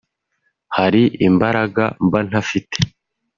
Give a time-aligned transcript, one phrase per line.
[0.77, 2.77] hari imbaraga mba ntafite